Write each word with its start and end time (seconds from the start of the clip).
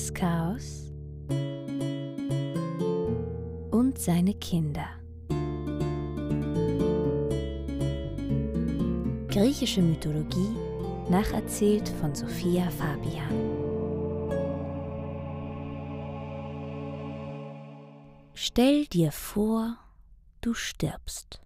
das 0.00 0.14
Chaos 0.14 0.90
und 3.70 3.98
seine 3.98 4.32
Kinder. 4.34 4.88
Griechische 9.28 9.82
Mythologie 9.82 10.56
nacherzählt 11.10 11.86
von 12.00 12.14
Sophia 12.14 12.70
Fabian. 12.70 13.28
Stell 18.32 18.86
dir 18.86 19.12
vor, 19.12 19.76
du 20.40 20.54
stirbst. 20.54 21.42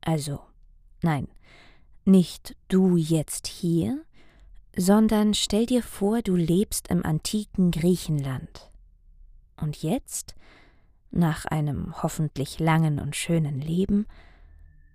Also, 0.00 0.40
nein, 1.02 1.28
nicht 2.06 2.56
du 2.68 2.96
jetzt 2.96 3.48
hier, 3.48 4.02
sondern 4.76 5.34
stell 5.34 5.66
dir 5.66 5.82
vor, 5.82 6.22
du 6.22 6.36
lebst 6.36 6.88
im 6.88 7.04
antiken 7.04 7.70
Griechenland. 7.70 8.70
Und 9.56 9.82
jetzt, 9.82 10.34
nach 11.10 11.44
einem 11.44 12.02
hoffentlich 12.02 12.58
langen 12.58 12.98
und 12.98 13.16
schönen 13.16 13.60
Leben, 13.60 14.06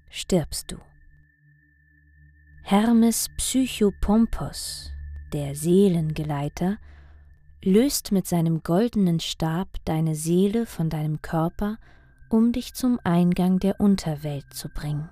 stirbst 0.09 0.71
du. 0.71 0.77
Hermes 2.63 3.29
Psychopompos, 3.38 4.91
der 5.33 5.55
Seelengeleiter, 5.55 6.77
löst 7.63 8.11
mit 8.11 8.27
seinem 8.27 8.63
goldenen 8.63 9.19
Stab 9.19 9.77
deine 9.85 10.16
Seele 10.16 10.66
von 10.66 10.89
deinem 10.89 11.21
Körper, 11.21 11.77
um 12.30 12.52
dich 12.52 12.73
zum 12.73 12.99
Eingang 13.03 13.59
der 13.59 13.80
Unterwelt 13.80 14.53
zu 14.53 14.69
bringen. 14.69 15.09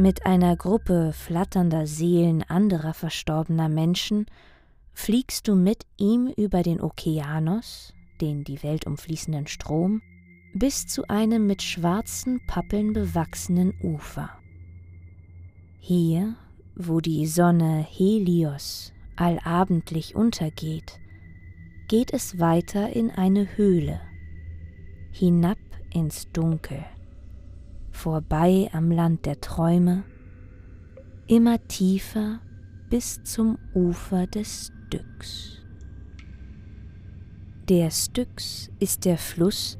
Mit 0.00 0.24
einer 0.24 0.56
Gruppe 0.56 1.12
flatternder 1.12 1.86
Seelen 1.86 2.42
anderer 2.42 2.94
verstorbener 2.94 3.68
Menschen 3.68 4.24
fliegst 4.94 5.46
du 5.46 5.54
mit 5.54 5.84
ihm 5.98 6.32
über 6.38 6.62
den 6.62 6.80
Okeanos, 6.80 7.92
den 8.22 8.42
die 8.42 8.62
Welt 8.62 8.86
umfließenden 8.86 9.46
Strom, 9.46 10.00
bis 10.54 10.86
zu 10.86 11.06
einem 11.08 11.46
mit 11.46 11.60
schwarzen 11.60 12.40
Pappeln 12.46 12.94
bewachsenen 12.94 13.74
Ufer. 13.82 14.30
Hier, 15.80 16.34
wo 16.74 17.00
die 17.00 17.26
Sonne 17.26 17.86
Helios 17.86 18.94
allabendlich 19.16 20.14
untergeht, 20.14 20.98
geht 21.88 22.14
es 22.14 22.38
weiter 22.38 22.88
in 22.88 23.10
eine 23.10 23.54
Höhle, 23.58 24.00
hinab 25.12 25.58
ins 25.92 26.32
Dunkel 26.32 26.86
vorbei 28.00 28.70
am 28.72 28.90
Land 28.90 29.26
der 29.26 29.42
Träume, 29.42 30.04
immer 31.26 31.58
tiefer 31.68 32.40
bis 32.88 33.22
zum 33.24 33.58
Ufer 33.74 34.26
des 34.26 34.72
Styx. 34.86 35.58
Der 37.68 37.90
Styx 37.90 38.70
ist 38.80 39.04
der 39.04 39.18
Fluss, 39.18 39.76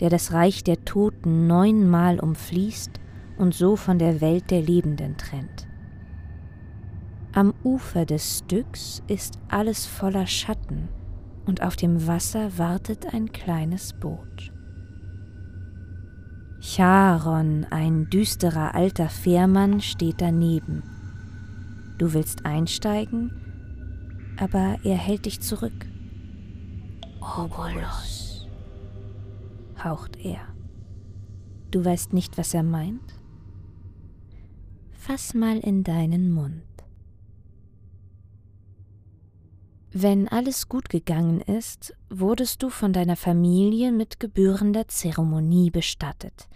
der 0.00 0.10
das 0.10 0.32
Reich 0.32 0.62
der 0.64 0.84
Toten 0.84 1.46
neunmal 1.46 2.20
umfließt 2.20 3.00
und 3.38 3.54
so 3.54 3.76
von 3.76 3.98
der 3.98 4.20
Welt 4.20 4.50
der 4.50 4.60
Lebenden 4.60 5.16
trennt. 5.16 5.66
Am 7.32 7.54
Ufer 7.64 8.04
des 8.04 8.40
Styx 8.40 9.02
ist 9.06 9.38
alles 9.48 9.86
voller 9.86 10.26
Schatten 10.26 10.90
und 11.46 11.62
auf 11.62 11.76
dem 11.76 12.06
Wasser 12.06 12.58
wartet 12.58 13.14
ein 13.14 13.32
kleines 13.32 13.94
Boot. 13.94 14.51
Charon, 16.64 17.66
ein 17.70 18.08
düsterer 18.08 18.76
alter 18.76 19.08
Fährmann, 19.08 19.80
steht 19.80 20.20
daneben. 20.20 20.84
Du 21.98 22.12
willst 22.12 22.46
einsteigen, 22.46 23.32
aber 24.38 24.78
er 24.84 24.96
hält 24.96 25.26
dich 25.26 25.40
zurück. 25.40 25.86
Obolus, 27.20 28.46
haucht 29.82 30.16
er. 30.24 30.40
Du 31.72 31.84
weißt 31.84 32.12
nicht, 32.12 32.38
was 32.38 32.54
er 32.54 32.62
meint? 32.62 33.18
Fass 34.92 35.34
mal 35.34 35.58
in 35.58 35.82
deinen 35.82 36.30
Mund. 36.30 36.62
Wenn 39.94 40.26
alles 40.26 40.70
gut 40.70 40.88
gegangen 40.88 41.42
ist, 41.42 41.94
wurdest 42.08 42.62
du 42.62 42.70
von 42.70 42.94
deiner 42.94 43.16
Familie 43.16 43.92
mit 43.92 44.20
gebührender 44.20 44.88
Zeremonie 44.88 45.70
bestattet. 45.70 46.48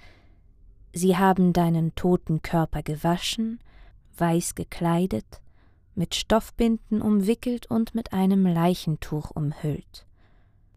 Sie 0.94 1.19
haben 1.19 1.52
deinen 1.52 1.94
toten 1.94 2.41
Körper 2.41 2.82
gewaschen, 2.82 3.60
weiß 4.16 4.54
gekleidet, 4.54 5.42
mit 5.94 6.14
Stoffbinden 6.14 7.02
umwickelt 7.02 7.66
und 7.66 7.94
mit 7.94 8.14
einem 8.14 8.47
Leichentuch 8.47 9.30
umhüllt. 9.32 10.06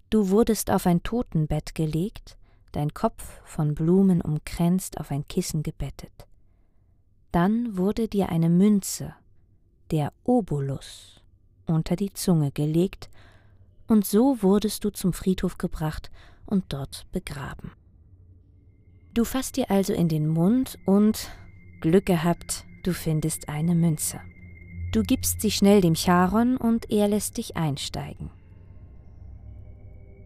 Du 0.10 0.30
wurdest 0.30 0.70
auf 0.70 0.86
ein 0.86 1.02
Totenbett 1.02 1.76
gelegt, 1.76 2.38
dein 2.74 2.94
Kopf 2.94 3.42
von 3.46 3.74
Blumen 3.74 4.22
umkränzt 4.22 5.00
auf 5.00 5.12
ein 5.12 5.26
Kissen 5.30 5.64
gebettet. 5.64 6.28
Dann 7.32 7.78
wurde 7.78 8.10
dir 8.10 8.28
eine 8.28 8.50
Münze, 8.50 9.16
der 9.92 10.12
Obolus, 10.26 11.22
unter 11.70 11.96
die 11.96 12.14
Zunge 12.14 12.52
gelegt, 12.52 13.10
und 13.88 14.06
so 14.06 14.42
wurdest 14.44 14.84
du 14.84 14.92
zum 14.92 15.14
Friedhof 15.14 15.58
gebracht 15.58 16.12
und 16.46 16.66
dort 16.70 17.08
begraben. 17.12 17.72
Du 19.14 19.26
fasst 19.26 19.58
dir 19.58 19.72
also 19.72 19.94
in 19.94 20.08
den 20.08 20.28
Mund 20.28 20.78
und, 20.86 21.30
Glück 21.82 22.06
gehabt, 22.06 22.66
du 22.84 22.94
findest 22.94 23.50
eine 23.50 23.76
Münze. 23.76 24.22
Du 24.92 25.04
gibst 25.04 25.42
sie 25.42 25.52
schnell 25.52 25.82
dem 25.82 25.96
Charon 25.96 26.58
und 26.58 26.92
er 26.92 27.08
lässt 27.08 27.38
dich 27.38 27.58
einsteigen. 27.58 28.30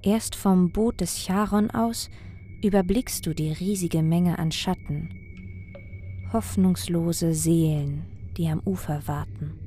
Erst 0.02 0.36
vom 0.36 0.72
Boot 0.72 1.00
des 1.00 1.26
Charon 1.26 1.72
aus 1.72 2.10
überblickst 2.62 3.26
du 3.26 3.34
die 3.34 3.52
riesige 3.52 4.04
Menge 4.04 4.40
an 4.40 4.52
Schatten, 4.52 5.10
hoffnungslose 6.32 7.34
Seelen, 7.34 8.06
die 8.38 8.48
am 8.50 8.62
Ufer 8.66 9.08
warten. 9.08 9.63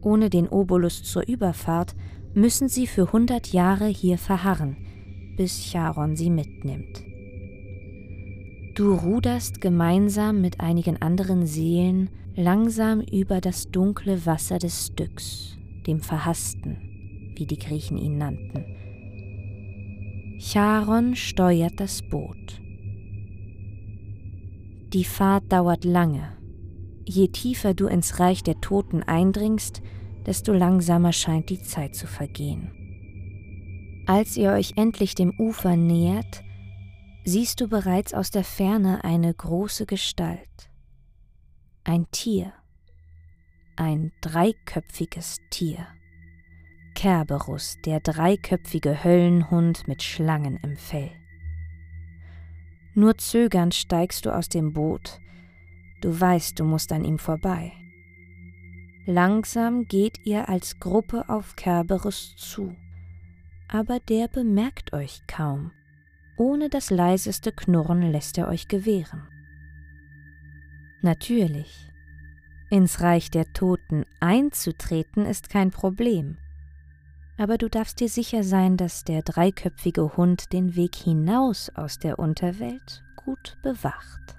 Ohne 0.00 0.30
den 0.30 0.48
Obolus 0.48 1.02
zur 1.02 1.26
Überfahrt 1.26 1.94
müssen 2.34 2.68
sie 2.68 2.86
für 2.86 3.12
hundert 3.12 3.52
Jahre 3.52 3.86
hier 3.86 4.18
verharren, 4.18 4.76
bis 5.36 5.70
Charon 5.70 6.16
sie 6.16 6.30
mitnimmt. 6.30 7.02
Du 8.74 8.94
ruderst 8.94 9.60
gemeinsam 9.60 10.40
mit 10.40 10.60
einigen 10.60 11.02
anderen 11.02 11.46
Seelen 11.46 12.10
langsam 12.36 13.00
über 13.00 13.40
das 13.40 13.70
dunkle 13.72 14.24
Wasser 14.24 14.58
des 14.58 14.86
Styx, 14.86 15.56
dem 15.88 16.00
Verhassten, 16.00 16.76
wie 17.34 17.46
die 17.46 17.58
Griechen 17.58 17.98
ihn 17.98 18.18
nannten. 18.18 18.64
Charon 20.38 21.16
steuert 21.16 21.80
das 21.80 22.02
Boot. 22.02 22.60
Die 24.92 25.04
Fahrt 25.04 25.50
dauert 25.52 25.84
lange, 25.84 26.37
Je 27.10 27.28
tiefer 27.28 27.72
du 27.72 27.86
ins 27.86 28.20
Reich 28.20 28.42
der 28.42 28.60
Toten 28.60 29.02
eindringst, 29.02 29.80
desto 30.26 30.52
langsamer 30.52 31.14
scheint 31.14 31.48
die 31.48 31.62
Zeit 31.62 31.94
zu 31.94 32.06
vergehen. 32.06 32.70
Als 34.06 34.36
ihr 34.36 34.52
euch 34.52 34.74
endlich 34.76 35.14
dem 35.14 35.32
Ufer 35.38 35.74
nähert, 35.74 36.42
siehst 37.24 37.62
du 37.62 37.68
bereits 37.68 38.12
aus 38.12 38.30
der 38.30 38.44
Ferne 38.44 39.04
eine 39.04 39.32
große 39.32 39.86
Gestalt. 39.86 40.70
Ein 41.82 42.10
Tier, 42.10 42.52
ein 43.76 44.12
dreiköpfiges 44.20 45.38
Tier. 45.48 45.86
Kerberus, 46.94 47.78
der 47.86 48.00
dreiköpfige 48.00 49.02
Höllenhund 49.02 49.88
mit 49.88 50.02
Schlangen 50.02 50.58
im 50.62 50.76
Fell. 50.76 51.10
Nur 52.94 53.16
zögernd 53.16 53.74
steigst 53.74 54.26
du 54.26 54.34
aus 54.34 54.50
dem 54.50 54.74
Boot, 54.74 55.20
Du 56.00 56.18
weißt, 56.18 56.58
du 56.58 56.64
musst 56.64 56.92
an 56.92 57.04
ihm 57.04 57.18
vorbei. 57.18 57.72
Langsam 59.06 59.84
geht 59.84 60.24
ihr 60.26 60.48
als 60.48 60.78
Gruppe 60.80 61.28
auf 61.28 61.56
Kerberos 61.56 62.36
zu, 62.36 62.76
aber 63.66 64.00
der 64.00 64.28
bemerkt 64.28 64.92
euch 64.92 65.22
kaum. 65.26 65.72
Ohne 66.36 66.68
das 66.68 66.90
leiseste 66.90 67.50
Knurren 67.50 68.02
lässt 68.02 68.38
er 68.38 68.48
euch 68.48 68.68
gewähren. 68.68 69.26
Natürlich, 71.00 71.90
ins 72.70 73.00
Reich 73.00 73.30
der 73.30 73.52
Toten 73.52 74.04
einzutreten 74.20 75.24
ist 75.24 75.48
kein 75.48 75.70
Problem, 75.70 76.36
aber 77.38 77.56
du 77.56 77.70
darfst 77.70 78.00
dir 78.00 78.08
sicher 78.08 78.44
sein, 78.44 78.76
dass 78.76 79.04
der 79.04 79.22
dreiköpfige 79.22 80.16
Hund 80.16 80.52
den 80.52 80.76
Weg 80.76 80.96
hinaus 80.96 81.70
aus 81.70 81.98
der 81.98 82.18
Unterwelt 82.18 83.04
gut 83.16 83.56
bewacht. 83.62 84.37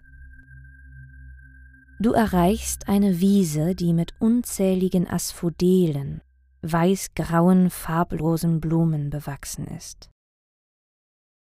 Du 2.02 2.14
erreichst 2.14 2.88
eine 2.88 3.20
Wiese, 3.20 3.76
die 3.76 3.92
mit 3.92 4.14
unzähligen 4.22 5.06
Asphodelen, 5.06 6.22
weißgrauen, 6.62 7.70
farblosen 7.70 8.62
Blumen 8.62 9.10
bewachsen 9.10 9.68
ist. 9.68 10.10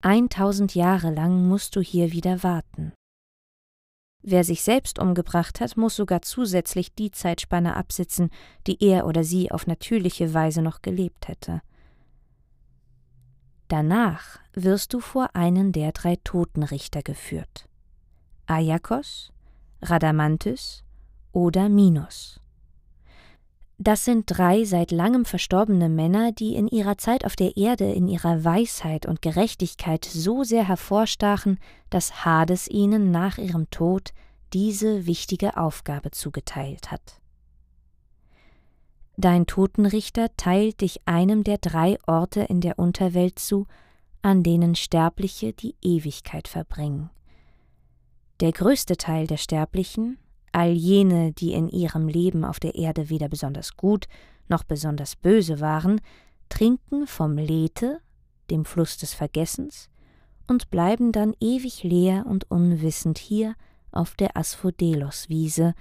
Eintausend 0.04 0.76
Jahre 0.76 1.10
lang 1.10 1.48
musst 1.48 1.78
du 1.78 1.80
hier 1.80 2.12
wieder 2.12 2.44
warten. 2.44 2.92
Wer 4.24 4.44
sich 4.44 4.62
selbst 4.62 5.00
umgebracht 5.00 5.62
hat, 5.62 5.78
muss 5.78 5.96
sogar 5.96 6.22
zusätzlich 6.22 6.94
die 6.94 7.12
Zeitspanne 7.12 7.78
absitzen, 7.78 8.30
die 8.68 8.84
er 8.84 9.06
oder 9.06 9.24
sie 9.24 9.52
auf 9.52 9.68
natürliche 9.68 10.34
Weise 10.34 10.62
noch 10.62 10.82
gelebt 10.82 11.30
hätte. 11.30 11.62
Danach 13.70 14.40
wirst 14.54 14.94
du 14.94 15.00
vor 15.00 15.30
einen 15.34 15.72
der 15.72 15.94
drei 15.94 16.18
Totenrichter 16.18 17.04
geführt. 17.04 17.70
Ajakos, 18.48 19.32
Radamanthys 19.82 20.84
oder 21.32 21.70
Minos. 21.70 22.40
Das 23.78 24.06
sind 24.06 24.26
drei 24.28 24.64
seit 24.64 24.92
langem 24.92 25.26
verstorbene 25.26 25.90
Männer, 25.90 26.32
die 26.32 26.54
in 26.54 26.68
ihrer 26.68 27.00
Zeit 27.00 27.26
auf 27.26 27.36
der 27.36 27.58
Erde 27.58 27.92
in 27.92 28.08
ihrer 28.08 28.44
Weisheit 28.44 29.08
und 29.08 29.24
Gerechtigkeit 29.24 30.06
so 30.06 30.44
sehr 30.44 30.68
hervorstachen, 30.68 31.58
dass 31.90 32.24
Hades 32.24 32.68
ihnen 32.68 33.10
nach 33.10 33.40
ihrem 33.40 33.72
Tod 33.72 34.14
diese 34.54 35.08
wichtige 35.08 35.58
Aufgabe 35.58 36.12
zugeteilt 36.12 36.92
hat. 36.92 37.20
Dein 39.18 39.48
Totenrichter 39.48 40.30
teilt 40.38 40.82
dich 40.82 41.02
einem 41.06 41.44
der 41.44 41.58
drei 41.58 41.98
Orte 42.06 42.42
in 42.42 42.62
der 42.62 42.78
Unterwelt 42.78 43.40
zu, 43.40 43.66
an 44.22 44.44
denen 44.44 44.76
Sterbliche 44.76 45.54
die 45.54 45.76
Ewigkeit 45.82 46.48
verbringen. 46.48 47.10
Der 48.42 48.52
größte 48.52 48.98
Teil 48.98 49.28
der 49.28 49.38
Sterblichen, 49.38 50.18
all 50.52 50.72
jene, 50.72 51.32
die 51.32 51.54
in 51.54 51.70
ihrem 51.70 52.08
Leben 52.08 52.44
auf 52.44 52.60
der 52.60 52.74
Erde 52.74 53.12
weder 53.12 53.30
besonders 53.30 53.78
gut 53.78 54.08
noch 54.50 54.64
besonders 54.64 55.16
böse 55.16 55.60
waren, 55.60 56.02
trinken 56.50 57.06
vom 57.06 57.38
Lethe, 57.38 58.02
dem 58.50 58.66
Fluss 58.66 58.98
des 58.98 59.14
Vergessens, 59.14 59.90
und 60.48 60.72
bleiben 60.72 61.12
dann 61.12 61.36
ewig 61.40 61.84
leer 61.84 62.26
und 62.26 62.50
unwissend 62.50 63.20
hier 63.20 63.54
auf 63.92 64.16
der 64.16 64.36
Asphodelos-Wiese, 64.36 65.76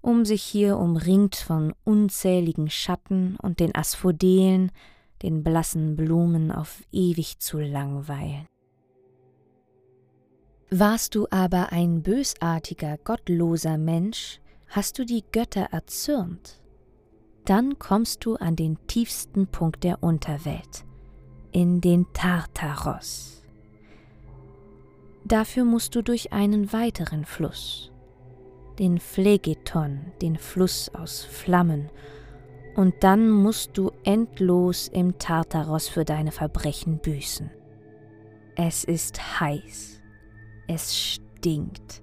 um 0.00 0.24
sich 0.24 0.42
hier 0.42 0.78
umringt 0.78 1.36
von 1.36 1.74
unzähligen 1.84 2.70
Schatten 2.70 3.36
und 3.42 3.60
den 3.60 3.74
Asphodelen, 3.74 4.72
den 5.22 5.44
blassen 5.44 5.96
Blumen 5.96 6.50
auf 6.50 6.82
ewig 6.92 7.40
zu 7.40 7.58
langweilen. 7.58 8.46
Warst 10.70 11.14
du 11.14 11.28
aber 11.30 11.70
ein 11.70 12.02
bösartiger, 12.02 12.98
gottloser 13.04 13.78
Mensch, 13.78 14.40
hast 14.66 14.98
du 14.98 15.04
die 15.04 15.22
Götter 15.30 15.68
erzürnt, 15.70 16.60
dann 17.44 17.78
kommst 17.78 18.24
du 18.24 18.34
an 18.34 18.56
den 18.56 18.76
tiefsten 18.88 19.46
Punkt 19.46 19.84
der 19.84 20.02
Unterwelt, 20.02 20.84
in 21.52 21.80
den 21.80 22.12
Tartaros. 22.12 23.44
Dafür 25.24 25.64
musst 25.64 25.94
du 25.94 26.02
durch 26.02 26.32
einen 26.32 26.72
weiteren 26.72 27.24
Fluss, 27.24 27.92
den 28.80 28.98
Phlegeton, 28.98 30.00
den 30.20 30.36
Fluss 30.36 30.90
aus 30.92 31.22
Flammen, 31.22 31.90
und 32.74 32.92
dann 33.04 33.30
musst 33.30 33.78
du 33.78 33.92
endlos 34.02 34.88
im 34.88 35.16
Tartaros 35.16 35.88
für 35.88 36.04
deine 36.04 36.32
Verbrechen 36.32 36.98
büßen. 36.98 37.52
Es 38.56 38.82
ist 38.82 39.40
heiß 39.40 39.96
es 40.66 40.96
stinkt. 40.96 42.02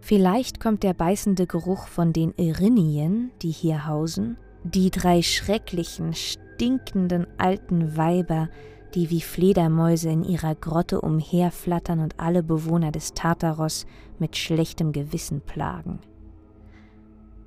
Vielleicht 0.00 0.60
kommt 0.60 0.82
der 0.82 0.94
beißende 0.94 1.46
Geruch 1.46 1.86
von 1.86 2.12
den 2.12 2.36
Erinien, 2.36 3.30
die 3.40 3.50
hier 3.50 3.86
hausen, 3.86 4.36
die 4.64 4.90
drei 4.90 5.22
schrecklichen, 5.22 6.12
stinkenden 6.14 7.26
alten 7.38 7.96
Weiber, 7.96 8.48
die 8.94 9.10
wie 9.10 9.20
Fledermäuse 9.20 10.10
in 10.10 10.24
ihrer 10.24 10.54
Grotte 10.54 11.00
umherflattern 11.00 12.00
und 12.00 12.18
alle 12.20 12.42
Bewohner 12.42 12.92
des 12.92 13.14
Tartaros 13.14 13.86
mit 14.18 14.36
schlechtem 14.36 14.92
Gewissen 14.92 15.40
plagen. 15.40 16.00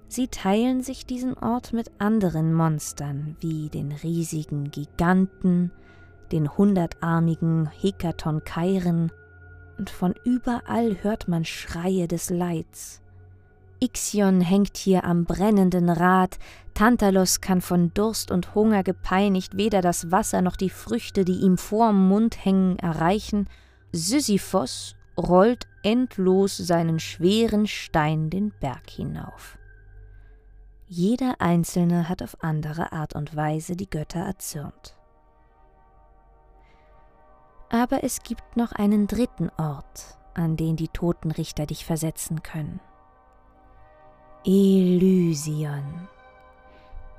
Sie 0.07 0.27
teilen 0.27 0.81
sich 0.81 1.05
diesen 1.05 1.33
Ort 1.37 1.73
mit 1.73 1.91
anderen 1.99 2.53
Monstern, 2.53 3.35
wie 3.41 3.69
den 3.69 3.91
riesigen 3.91 4.71
Giganten, 4.71 5.71
den 6.31 6.57
hundertarmigen 6.57 7.69
Hekatonkeiren 7.81 9.11
und 9.77 9.89
von 9.89 10.13
überall 10.23 10.97
hört 11.03 11.27
man 11.27 11.45
Schreie 11.45 12.07
des 12.07 12.29
Leids. 12.29 13.01
Ixion 13.79 14.41
hängt 14.41 14.77
hier 14.77 15.03
am 15.03 15.25
brennenden 15.25 15.89
Rad, 15.89 16.39
Tantalos 16.73 17.41
kann 17.41 17.61
von 17.61 17.93
Durst 17.93 18.31
und 18.31 18.55
Hunger 18.55 18.83
gepeinigt 18.83 19.57
weder 19.57 19.81
das 19.81 20.11
Wasser 20.11 20.41
noch 20.41 20.55
die 20.55 20.69
Früchte, 20.69 21.25
die 21.25 21.39
ihm 21.39 21.57
vorm 21.57 22.07
Mund 22.07 22.43
hängen, 22.43 22.79
erreichen, 22.79 23.47
Sisyphos 23.91 24.95
rollt 25.17 25.67
endlos 25.83 26.57
seinen 26.57 26.99
schweren 26.99 27.67
Stein 27.67 28.29
den 28.29 28.51
Berg 28.59 28.89
hinauf. 28.89 29.57
Jeder 30.87 31.35
Einzelne 31.39 32.09
hat 32.09 32.21
auf 32.21 32.43
andere 32.43 32.91
Art 32.91 33.15
und 33.15 33.35
Weise 33.35 33.75
die 33.75 33.89
Götter 33.89 34.19
erzürnt. 34.19 34.95
Aber 37.69 38.03
es 38.03 38.23
gibt 38.23 38.57
noch 38.57 38.71
einen 38.71 39.07
dritten 39.07 39.49
Ort, 39.57 40.17
an 40.33 40.55
den 40.55 40.75
die 40.75 40.87
Totenrichter 40.87 41.65
dich 41.65 41.85
versetzen 41.85 42.43
können. 42.43 42.79
Elysion. 44.45 46.07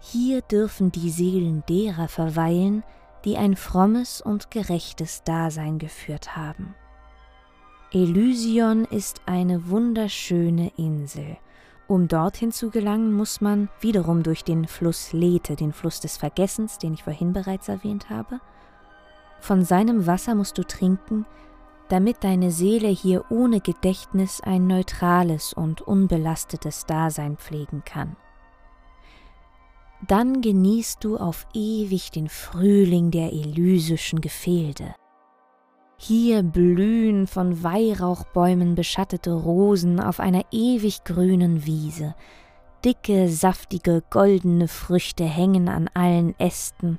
Hier 0.01 0.43
dürfen 0.43 0.93
die 0.93 1.11
Seelen 1.11 1.65
derer 1.69 2.09
verweilen, 2.09 2.85
die 3.25 3.37
ein 3.37 3.57
frommes 3.57 4.21
und 4.21 4.53
gerechtes 4.53 5.25
Dasein 5.25 5.79
geführt 5.79 6.37
haben. 6.37 6.77
Elysion 7.93 8.85
ist 8.85 9.23
eine 9.27 9.69
wunderschöne 9.69 10.71
Insel. 10.77 11.37
Um 11.89 12.09
dorthin 12.09 12.53
zu 12.53 12.71
gelangen, 12.71 13.13
muss 13.13 13.41
man 13.41 13.69
wiederum 13.81 14.23
durch 14.23 14.45
den 14.45 14.67
Fluss 14.67 15.13
Lethe, 15.13 15.57
den 15.57 15.73
Fluss 15.73 16.01
des 16.01 16.17
Vergessens, 16.17 16.79
den 16.79 16.95
ich 16.95 17.05
vorhin 17.05 17.33
bereits 17.33 17.69
erwähnt 17.69 18.11
habe, 18.11 18.41
von 19.41 19.65
seinem 19.65 20.07
Wasser 20.07 20.35
musst 20.35 20.59
du 20.59 20.65
trinken, 20.65 21.27
damit 21.89 22.25
deine 22.25 22.51
Seele 22.51 22.89
hier 22.89 23.25
ohne 23.31 23.61
Gedächtnis 23.61 24.41
ein 24.41 24.67
neutrales 24.67 25.53
und 25.53 25.83
unbelastetes 25.83 26.87
Dasein 26.87 27.37
pflegen 27.37 27.83
kann. 27.85 28.17
Dann 30.07 30.41
genießt 30.41 31.03
du 31.03 31.17
auf 31.17 31.47
ewig 31.55 32.11
den 32.11 32.29
Frühling 32.29 33.11
der 33.11 33.33
elysischen 33.33 34.21
Gefilde. 34.21 34.95
Hier 35.97 36.43
blühen 36.43 37.27
von 37.27 37.63
Weihrauchbäumen 37.63 38.75
beschattete 38.75 39.33
Rosen 39.33 39.99
auf 39.99 40.21
einer 40.21 40.45
ewig 40.53 41.05
grünen 41.05 41.65
Wiese, 41.65 42.15
dicke, 42.85 43.29
saftige, 43.31 44.03
goldene 44.11 44.69
Früchte 44.69 45.25
hängen 45.25 45.69
an 45.69 45.89
allen 45.95 46.39
Ästen, 46.39 46.99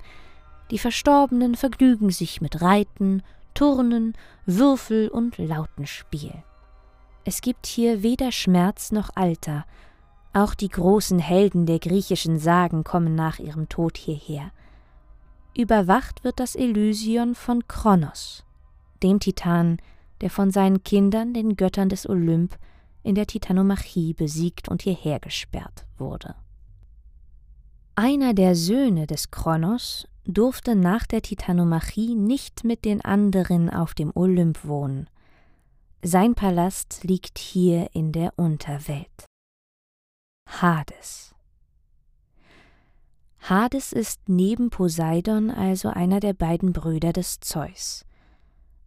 die 0.71 0.79
Verstorbenen 0.79 1.55
vergnügen 1.55 2.09
sich 2.09 2.41
mit 2.41 2.61
Reiten, 2.61 3.23
Turnen, 3.53 4.13
Würfel 4.45 5.09
und 5.09 5.37
Lautenspiel. 5.37 6.43
Es 7.23 7.41
gibt 7.41 7.65
hier 7.65 8.03
weder 8.03 8.31
Schmerz 8.31 8.91
noch 8.91 9.09
Alter, 9.15 9.65
auch 10.33 10.53
die 10.53 10.69
großen 10.69 11.19
Helden 11.19 11.65
der 11.65 11.79
griechischen 11.79 12.37
Sagen 12.37 12.83
kommen 12.83 13.15
nach 13.15 13.39
ihrem 13.39 13.69
Tod 13.69 13.97
hierher. 13.97 14.51
Überwacht 15.57 16.23
wird 16.23 16.39
das 16.39 16.55
Elysion 16.55 17.33
von 17.33 17.67
Kronos, 17.67 18.45
dem 19.01 19.19
Titan, 19.19 19.77
der 20.21 20.29
von 20.29 20.51
seinen 20.51 20.83
Kindern, 20.83 21.33
den 21.33 21.55
Göttern 21.55 21.89
des 21.89 22.07
Olymp, 22.07 22.57
in 23.03 23.15
der 23.15 23.25
Titanomachie 23.25 24.13
besiegt 24.13 24.69
und 24.69 24.83
hierher 24.83 25.19
gesperrt 25.19 25.85
wurde. 25.97 26.35
Einer 27.95 28.35
der 28.35 28.55
Söhne 28.55 29.07
des 29.07 29.31
Kronos 29.31 30.07
durfte 30.27 30.75
nach 30.75 31.07
der 31.07 31.21
Titanomachie 31.21 32.15
nicht 32.15 32.63
mit 32.63 32.85
den 32.85 33.03
anderen 33.03 33.69
auf 33.69 33.93
dem 33.93 34.11
Olymp 34.13 34.65
wohnen. 34.65 35.09
Sein 36.03 36.35
Palast 36.35 37.03
liegt 37.03 37.39
hier 37.39 37.89
in 37.93 38.11
der 38.11 38.33
Unterwelt. 38.35 39.25
Hades. 40.47 41.33
Hades 43.39 43.93
ist 43.93 44.21
neben 44.27 44.69
Poseidon 44.69 45.49
also 45.49 45.89
einer 45.89 46.19
der 46.19 46.33
beiden 46.33 46.73
Brüder 46.73 47.13
des 47.13 47.39
Zeus. 47.39 48.05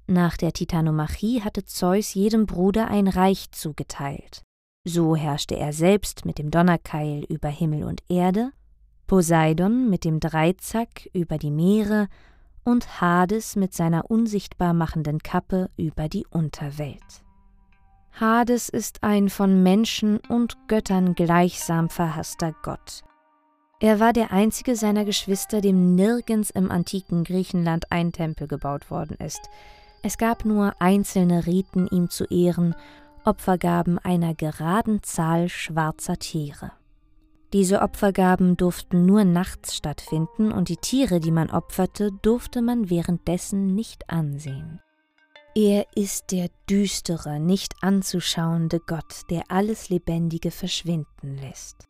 Nach 0.06 0.36
der 0.36 0.52
Titanomachie 0.52 1.42
hatte 1.42 1.64
Zeus 1.64 2.14
jedem 2.14 2.46
Bruder 2.46 2.88
ein 2.88 3.08
Reich 3.08 3.50
zugeteilt. 3.52 4.42
So 4.84 5.16
herrschte 5.16 5.56
er 5.56 5.72
selbst 5.72 6.24
mit 6.24 6.38
dem 6.38 6.50
Donnerkeil 6.50 7.24
über 7.24 7.48
Himmel 7.48 7.84
und 7.84 8.02
Erde 8.08 8.52
Poseidon 9.10 9.90
mit 9.90 10.04
dem 10.04 10.20
Dreizack 10.20 11.10
über 11.12 11.36
die 11.36 11.50
Meere 11.50 12.06
und 12.62 13.00
Hades 13.00 13.56
mit 13.56 13.74
seiner 13.74 14.08
unsichtbar 14.08 14.72
machenden 14.72 15.18
Kappe 15.18 15.68
über 15.76 16.08
die 16.08 16.28
Unterwelt. 16.30 17.24
Hades 18.12 18.68
ist 18.68 19.02
ein 19.02 19.28
von 19.28 19.64
Menschen 19.64 20.18
und 20.28 20.56
Göttern 20.68 21.16
gleichsam 21.16 21.90
verhasster 21.90 22.54
Gott. 22.62 23.02
Er 23.80 23.98
war 23.98 24.12
der 24.12 24.30
einzige 24.30 24.76
seiner 24.76 25.04
Geschwister, 25.04 25.60
dem 25.60 25.96
nirgends 25.96 26.50
im 26.50 26.70
antiken 26.70 27.24
Griechenland 27.24 27.90
ein 27.90 28.12
Tempel 28.12 28.46
gebaut 28.46 28.92
worden 28.92 29.16
ist. 29.16 29.40
Es 30.04 30.18
gab 30.18 30.44
nur 30.44 30.80
einzelne 30.80 31.48
Riten, 31.48 31.88
ihm 31.88 32.10
zu 32.10 32.26
ehren, 32.26 32.76
Opfergaben 33.24 33.98
einer 33.98 34.36
geraden 34.36 35.02
Zahl 35.02 35.48
schwarzer 35.48 36.16
Tiere. 36.16 36.70
Diese 37.52 37.82
Opfergaben 37.82 38.56
durften 38.56 39.06
nur 39.06 39.24
nachts 39.24 39.74
stattfinden 39.74 40.52
und 40.52 40.68
die 40.68 40.76
Tiere, 40.76 41.18
die 41.18 41.32
man 41.32 41.50
opferte, 41.50 42.10
durfte 42.22 42.62
man 42.62 42.90
währenddessen 42.90 43.74
nicht 43.74 44.08
ansehen. 44.08 44.80
Er 45.56 45.86
ist 45.96 46.30
der 46.30 46.48
düstere, 46.68 47.40
nicht 47.40 47.74
anzuschauende 47.82 48.78
Gott, 48.78 49.22
der 49.30 49.42
alles 49.48 49.88
Lebendige 49.88 50.52
verschwinden 50.52 51.38
lässt. 51.38 51.88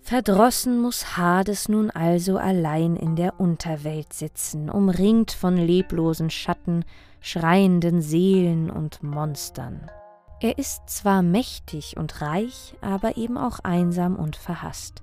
Verdrossen 0.00 0.80
muss 0.80 1.16
Hades 1.16 1.68
nun 1.68 1.90
also 1.90 2.38
allein 2.38 2.96
in 2.96 3.14
der 3.14 3.38
Unterwelt 3.38 4.12
sitzen, 4.12 4.68
umringt 4.68 5.30
von 5.30 5.56
leblosen 5.56 6.30
Schatten, 6.30 6.84
schreienden 7.20 8.00
Seelen 8.00 8.70
und 8.70 9.02
Monstern. 9.02 9.88
Er 10.40 10.56
ist 10.56 10.88
zwar 10.88 11.22
mächtig 11.22 11.96
und 11.96 12.20
reich, 12.20 12.74
aber 12.80 13.16
eben 13.16 13.36
auch 13.36 13.58
einsam 13.60 14.14
und 14.14 14.36
verhasst. 14.36 15.02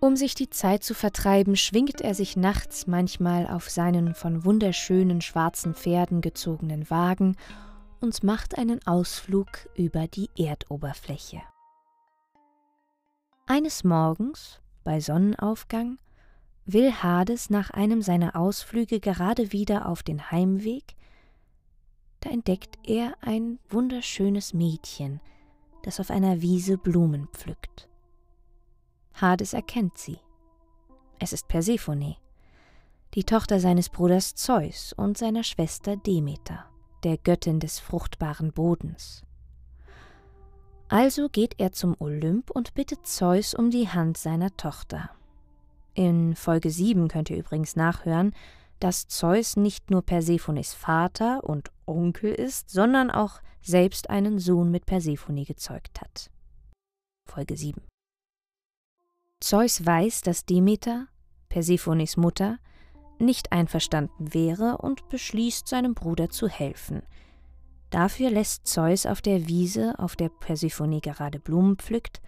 Um 0.00 0.16
sich 0.16 0.34
die 0.34 0.50
Zeit 0.50 0.82
zu 0.82 0.92
vertreiben, 0.92 1.56
schwingt 1.56 2.00
er 2.00 2.14
sich 2.14 2.36
nachts 2.36 2.86
manchmal 2.86 3.46
auf 3.46 3.70
seinen 3.70 4.14
von 4.14 4.44
wunderschönen 4.44 5.20
schwarzen 5.20 5.74
Pferden 5.74 6.20
gezogenen 6.20 6.90
Wagen 6.90 7.36
und 8.00 8.24
macht 8.24 8.58
einen 8.58 8.84
Ausflug 8.86 9.46
über 9.74 10.08
die 10.08 10.30
Erdoberfläche. 10.36 11.40
Eines 13.46 13.84
Morgens, 13.84 14.60
bei 14.82 15.00
Sonnenaufgang, 15.00 15.98
will 16.66 16.92
Hades 16.92 17.50
nach 17.50 17.70
einem 17.70 18.02
seiner 18.02 18.34
Ausflüge 18.34 18.98
gerade 18.98 19.52
wieder 19.52 19.88
auf 19.88 20.02
den 20.02 20.32
Heimweg 20.32 20.96
da 22.26 22.32
entdeckt 22.32 22.78
er 22.82 23.14
ein 23.20 23.60
wunderschönes 23.68 24.52
Mädchen, 24.52 25.20
das 25.82 26.00
auf 26.00 26.10
einer 26.10 26.42
Wiese 26.42 26.76
Blumen 26.76 27.28
pflückt. 27.28 27.88
Hades 29.14 29.52
erkennt 29.52 29.96
sie. 29.96 30.18
Es 31.20 31.32
ist 31.32 31.46
Persephone, 31.46 32.16
die 33.14 33.22
Tochter 33.22 33.60
seines 33.60 33.88
Bruders 33.88 34.34
Zeus 34.34 34.92
und 34.92 35.16
seiner 35.16 35.44
Schwester 35.44 35.96
Demeter, 35.96 36.64
der 37.04 37.16
Göttin 37.16 37.60
des 37.60 37.78
fruchtbaren 37.78 38.52
Bodens. 38.52 39.22
Also 40.88 41.28
geht 41.28 41.54
er 41.58 41.70
zum 41.70 41.94
Olymp 42.00 42.50
und 42.50 42.74
bittet 42.74 43.06
Zeus 43.06 43.54
um 43.54 43.70
die 43.70 43.88
Hand 43.88 44.16
seiner 44.16 44.56
Tochter. 44.56 45.10
In 45.94 46.34
Folge 46.34 46.70
7 46.70 47.06
könnt 47.06 47.30
ihr 47.30 47.38
übrigens 47.38 47.76
nachhören, 47.76 48.34
dass 48.80 49.08
Zeus 49.08 49.56
nicht 49.56 49.90
nur 49.90 50.02
Persephones 50.02 50.74
Vater 50.74 51.44
und 51.44 51.70
Onkel 51.86 52.32
ist, 52.32 52.70
sondern 52.70 53.10
auch 53.10 53.40
selbst 53.62 54.10
einen 54.10 54.38
Sohn 54.38 54.70
mit 54.70 54.86
Persephone 54.86 55.44
gezeugt 55.44 56.00
hat. 56.00 56.30
Folge 57.26 57.56
7. 57.56 57.82
Zeus 59.40 59.84
weiß, 59.84 60.22
dass 60.22 60.46
Demeter, 60.46 61.08
Persephones 61.48 62.16
Mutter, 62.16 62.58
nicht 63.18 63.52
einverstanden 63.52 64.34
wäre 64.34 64.78
und 64.78 65.08
beschließt, 65.08 65.66
seinem 65.66 65.94
Bruder 65.94 66.28
zu 66.28 66.48
helfen. 66.48 67.02
Dafür 67.90 68.30
lässt 68.30 68.66
Zeus 68.66 69.06
auf 69.06 69.22
der 69.22 69.48
Wiese, 69.48 69.94
auf 69.98 70.16
der 70.16 70.28
Persephone 70.28 71.00
gerade 71.00 71.38
Blumen 71.38 71.76
pflückt, 71.76 72.20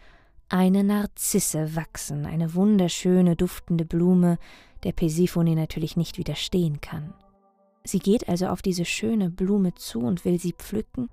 eine 0.49 0.83
Narzisse 0.83 1.77
wachsen, 1.77 2.25
eine 2.25 2.55
wunderschöne, 2.55 3.37
duftende 3.37 3.85
Blume, 3.85 4.39
der 4.85 4.93
Persephone 4.93 5.55
natürlich 5.55 5.97
nicht 5.97 6.19
widerstehen 6.19 6.81
kann. 6.81 7.15
Sie 7.85 7.99
geht 7.99 8.29
also 8.29 8.49
auf 8.49 8.63
diese 8.63 8.85
schöne 8.85 9.31
Blume 9.31 9.75
zu 9.75 10.01
und 10.01 10.25
will 10.25 10.39
sie 10.39 10.53
pflücken, 10.53 11.09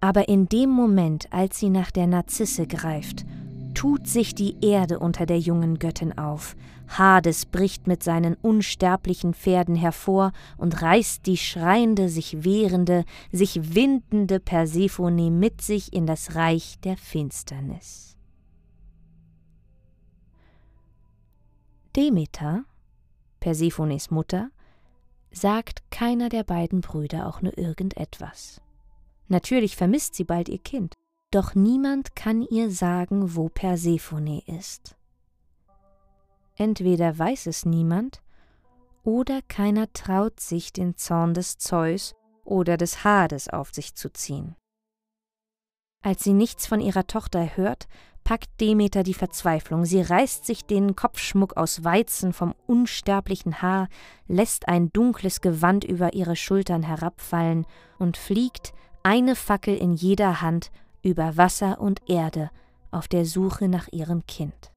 aber 0.00 0.28
in 0.28 0.50
dem 0.50 0.68
Moment, 0.68 1.32
als 1.32 1.58
sie 1.58 1.70
nach 1.70 1.90
der 1.90 2.06
Narzisse 2.06 2.66
greift, 2.66 3.24
tut 3.72 4.06
sich 4.06 4.34
die 4.34 4.56
Erde 4.60 4.98
unter 4.98 5.26
der 5.26 5.38
jungen 5.38 5.78
Göttin 5.78 6.16
auf. 6.16 6.56
Hades 6.88 7.46
bricht 7.46 7.86
mit 7.86 8.02
seinen 8.02 8.34
unsterblichen 8.34 9.34
Pferden 9.34 9.74
hervor 9.74 10.32
und 10.58 10.82
reißt 10.82 11.26
die 11.26 11.36
schreiende, 11.36 12.08
sich 12.08 12.44
wehrende, 12.44 13.04
sich 13.32 13.74
windende 13.74 14.40
Persephone 14.40 15.38
mit 15.38 15.62
sich 15.62 15.92
in 15.92 16.06
das 16.06 16.34
Reich 16.34 16.78
der 16.84 16.96
Finsternis. 16.96 18.16
Demeter, 21.96 22.64
Persephones 23.44 24.10
Mutter, 24.10 24.50
sagt 25.30 25.82
keiner 25.90 26.30
der 26.30 26.44
beiden 26.44 26.80
Brüder 26.80 27.26
auch 27.26 27.42
nur 27.42 27.58
irgendetwas. 27.58 28.62
Natürlich 29.28 29.76
vermisst 29.76 30.14
sie 30.14 30.24
bald 30.24 30.48
ihr 30.48 30.60
Kind, 30.60 30.94
doch 31.30 31.54
niemand 31.54 32.16
kann 32.16 32.40
ihr 32.40 32.70
sagen, 32.70 33.36
wo 33.36 33.50
Persephone 33.50 34.40
ist. 34.46 34.96
Entweder 36.56 37.18
weiß 37.18 37.48
es 37.48 37.66
niemand, 37.66 38.22
oder 39.02 39.42
keiner 39.42 39.92
traut 39.92 40.40
sich, 40.40 40.72
den 40.72 40.96
Zorn 40.96 41.34
des 41.34 41.58
Zeus 41.58 42.14
oder 42.44 42.78
des 42.78 43.04
Hades 43.04 43.50
auf 43.50 43.74
sich 43.74 43.94
zu 43.94 44.10
ziehen. 44.10 44.56
Als 46.00 46.24
sie 46.24 46.32
nichts 46.32 46.66
von 46.66 46.80
ihrer 46.80 47.06
Tochter 47.06 47.58
hört, 47.58 47.88
packt 48.24 48.60
Demeter 48.60 49.02
die 49.02 49.14
Verzweiflung. 49.14 49.84
Sie 49.84 50.00
reißt 50.00 50.44
sich 50.46 50.64
den 50.64 50.96
Kopfschmuck 50.96 51.56
aus 51.56 51.84
Weizen 51.84 52.32
vom 52.32 52.54
unsterblichen 52.66 53.62
Haar, 53.62 53.88
lässt 54.26 54.66
ein 54.66 54.90
dunkles 54.92 55.40
Gewand 55.40 55.84
über 55.84 56.14
ihre 56.14 56.34
Schultern 56.34 56.82
herabfallen 56.82 57.66
und 57.98 58.16
fliegt, 58.16 58.72
eine 59.02 59.36
Fackel 59.36 59.76
in 59.76 59.92
jeder 59.92 60.40
Hand, 60.40 60.70
über 61.02 61.36
Wasser 61.36 61.80
und 61.80 62.00
Erde 62.08 62.50
auf 62.90 63.06
der 63.06 63.26
Suche 63.26 63.68
nach 63.68 63.88
ihrem 63.92 64.26
Kind. 64.26 64.72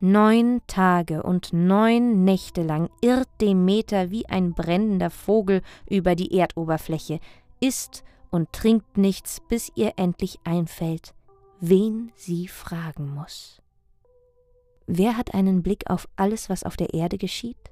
Neun 0.00 0.60
Tage 0.66 1.22
und 1.22 1.52
neun 1.52 2.24
Nächte 2.24 2.62
lang 2.62 2.90
irrt 3.00 3.28
Demeter 3.40 4.10
wie 4.10 4.28
ein 4.28 4.52
brennender 4.52 5.08
Vogel 5.10 5.62
über 5.88 6.14
die 6.14 6.36
Erdoberfläche, 6.36 7.20
isst 7.60 8.02
und 8.30 8.52
trinkt 8.52 8.98
nichts, 8.98 9.40
bis 9.48 9.70
ihr 9.76 9.92
endlich 9.96 10.40
einfällt, 10.44 11.14
wen 11.68 12.12
sie 12.14 12.48
fragen 12.48 13.08
muss. 13.08 13.62
Wer 14.86 15.16
hat 15.16 15.32
einen 15.32 15.62
Blick 15.62 15.88
auf 15.88 16.06
alles, 16.16 16.50
was 16.50 16.62
auf 16.62 16.76
der 16.76 16.92
Erde 16.92 17.16
geschieht? 17.16 17.70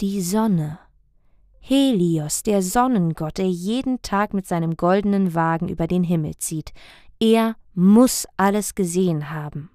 Die 0.00 0.20
Sonne. 0.20 0.80
Helios, 1.60 2.42
der 2.42 2.62
Sonnengott, 2.62 3.38
der 3.38 3.48
jeden 3.48 4.02
Tag 4.02 4.34
mit 4.34 4.46
seinem 4.46 4.76
goldenen 4.76 5.34
Wagen 5.34 5.68
über 5.68 5.86
den 5.86 6.04
Himmel 6.04 6.36
zieht. 6.38 6.72
Er 7.20 7.56
muss 7.74 8.26
alles 8.36 8.74
gesehen 8.74 9.30
haben. 9.30 9.70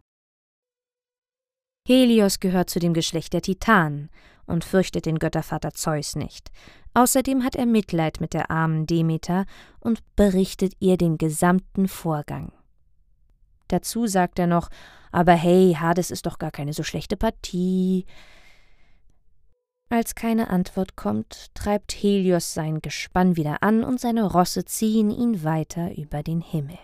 Helios 1.87 2.39
gehört 2.39 2.69
zu 2.69 2.79
dem 2.79 2.93
Geschlecht 2.93 3.33
der 3.33 3.41
Titanen 3.41 4.09
und 4.51 4.63
fürchtet 4.63 5.05
den 5.05 5.19
Göttervater 5.19 5.71
Zeus 5.71 6.15
nicht. 6.15 6.51
Außerdem 6.93 7.43
hat 7.43 7.55
er 7.55 7.65
Mitleid 7.65 8.19
mit 8.21 8.33
der 8.33 8.51
armen 8.51 8.85
Demeter 8.85 9.45
und 9.79 10.03
berichtet 10.15 10.73
ihr 10.79 10.97
den 10.97 11.17
gesamten 11.17 11.87
Vorgang. 11.87 12.51
Dazu 13.69 14.05
sagt 14.07 14.37
er 14.39 14.47
noch, 14.47 14.69
aber 15.11 15.33
hey, 15.33 15.75
Hades 15.79 16.11
ist 16.11 16.25
doch 16.25 16.37
gar 16.37 16.51
keine 16.51 16.73
so 16.73 16.83
schlechte 16.83 17.15
Partie. 17.15 18.05
Als 19.89 20.15
keine 20.15 20.49
Antwort 20.49 20.95
kommt, 20.95 21.53
treibt 21.53 21.91
Helios 21.93 22.53
sein 22.53 22.81
Gespann 22.81 23.35
wieder 23.35 23.63
an 23.63 23.83
und 23.83 23.99
seine 23.99 24.23
Rosse 24.23 24.65
ziehen 24.65 25.09
ihn 25.09 25.43
weiter 25.43 25.97
über 25.97 26.23
den 26.23 26.41
Himmel. 26.41 26.77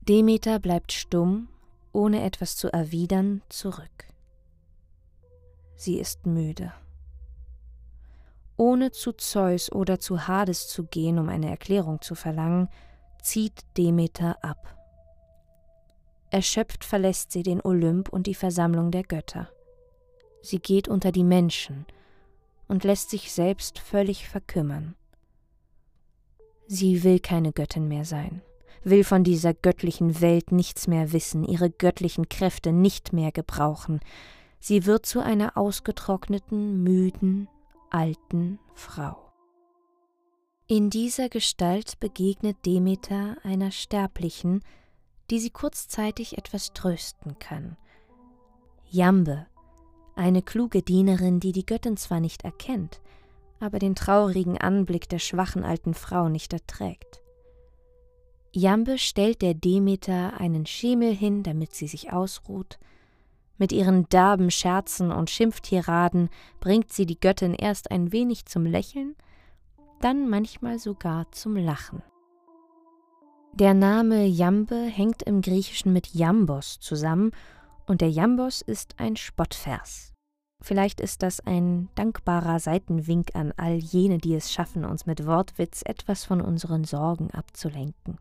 Demeter 0.00 0.58
bleibt 0.58 0.92
stumm, 0.92 1.48
ohne 1.92 2.24
etwas 2.24 2.56
zu 2.56 2.72
erwidern, 2.72 3.42
zurück. 3.48 4.11
Sie 5.82 5.98
ist 5.98 6.26
müde 6.26 6.72
ohne 8.62 8.92
zu 8.92 9.12
Zeus 9.12 9.72
oder 9.72 9.98
zu 9.98 10.28
Hades 10.28 10.68
zu 10.68 10.84
gehen, 10.84 11.18
um 11.18 11.28
eine 11.28 11.50
Erklärung 11.50 12.00
zu 12.00 12.14
verlangen, 12.14 12.68
zieht 13.20 13.64
Demeter 13.76 14.36
ab. 14.44 14.78
Erschöpft 16.30 16.84
verlässt 16.84 17.32
sie 17.32 17.42
den 17.42 17.60
Olymp 17.60 18.08
und 18.08 18.28
die 18.28 18.36
Versammlung 18.36 18.92
der 18.92 19.02
Götter. 19.02 19.50
Sie 20.42 20.60
geht 20.60 20.86
unter 20.86 21.10
die 21.10 21.24
Menschen 21.24 21.86
und 22.68 22.84
lässt 22.84 23.10
sich 23.10 23.32
selbst 23.32 23.80
völlig 23.80 24.28
verkümmern. 24.28 24.94
Sie 26.68 27.02
will 27.02 27.18
keine 27.18 27.52
Göttin 27.52 27.88
mehr 27.88 28.04
sein, 28.04 28.42
will 28.84 29.02
von 29.02 29.24
dieser 29.24 29.54
göttlichen 29.54 30.20
Welt 30.20 30.52
nichts 30.52 30.86
mehr 30.86 31.12
wissen, 31.12 31.42
ihre 31.42 31.68
göttlichen 31.68 32.28
Kräfte 32.28 32.70
nicht 32.70 33.12
mehr 33.12 33.32
gebrauchen. 33.32 33.98
Sie 34.64 34.86
wird 34.86 35.06
zu 35.06 35.18
einer 35.18 35.56
ausgetrockneten, 35.56 36.84
müden, 36.84 37.48
alten 37.90 38.60
Frau. 38.74 39.32
In 40.68 40.88
dieser 40.88 41.28
Gestalt 41.28 41.98
begegnet 41.98 42.64
Demeter 42.64 43.38
einer 43.42 43.72
Sterblichen, 43.72 44.62
die 45.30 45.40
sie 45.40 45.50
kurzzeitig 45.50 46.38
etwas 46.38 46.72
trösten 46.74 47.40
kann. 47.40 47.76
Jambe, 48.88 49.46
eine 50.14 50.42
kluge 50.42 50.82
Dienerin, 50.82 51.40
die 51.40 51.50
die 51.50 51.66
Göttin 51.66 51.96
zwar 51.96 52.20
nicht 52.20 52.44
erkennt, 52.44 53.00
aber 53.58 53.80
den 53.80 53.96
traurigen 53.96 54.58
Anblick 54.58 55.08
der 55.08 55.18
schwachen 55.18 55.64
alten 55.64 55.92
Frau 55.92 56.28
nicht 56.28 56.52
erträgt. 56.52 57.20
Jambe 58.52 58.96
stellt 58.98 59.42
der 59.42 59.54
Demeter 59.54 60.38
einen 60.38 60.66
Schemel 60.66 61.12
hin, 61.12 61.42
damit 61.42 61.74
sie 61.74 61.88
sich 61.88 62.12
ausruht. 62.12 62.78
Mit 63.62 63.70
ihren 63.70 64.08
derben 64.08 64.50
Scherzen 64.50 65.12
und 65.12 65.30
Schimpftiraden 65.30 66.30
bringt 66.58 66.92
sie 66.92 67.06
die 67.06 67.20
Göttin 67.20 67.54
erst 67.54 67.92
ein 67.92 68.10
wenig 68.10 68.44
zum 68.46 68.66
Lächeln, 68.66 69.14
dann 70.00 70.28
manchmal 70.28 70.80
sogar 70.80 71.30
zum 71.30 71.54
Lachen. 71.54 72.02
Der 73.52 73.72
Name 73.72 74.26
Jambe 74.26 74.74
hängt 74.74 75.22
im 75.22 75.42
Griechischen 75.42 75.92
mit 75.92 76.08
Jambos 76.08 76.80
zusammen, 76.80 77.30
und 77.86 78.00
der 78.00 78.10
Jambos 78.10 78.62
ist 78.62 78.96
ein 78.98 79.14
Spottvers. 79.14 80.12
Vielleicht 80.60 81.00
ist 81.00 81.22
das 81.22 81.38
ein 81.38 81.88
dankbarer 81.94 82.58
Seitenwink 82.58 83.36
an 83.36 83.52
all 83.56 83.76
jene, 83.76 84.18
die 84.18 84.34
es 84.34 84.52
schaffen, 84.52 84.84
uns 84.84 85.06
mit 85.06 85.24
Wortwitz 85.24 85.82
etwas 85.84 86.24
von 86.24 86.40
unseren 86.40 86.82
Sorgen 86.82 87.30
abzulenken. 87.30 88.18